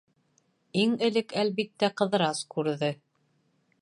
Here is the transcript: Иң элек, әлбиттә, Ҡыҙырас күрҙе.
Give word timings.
Иң 0.83 0.95
элек, 1.09 1.35
әлбиттә, 1.43 1.91
Ҡыҙырас 2.01 2.41
күрҙе. 2.57 2.91